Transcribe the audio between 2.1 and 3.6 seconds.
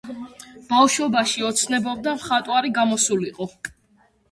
მხატვარი გამოსულიყო.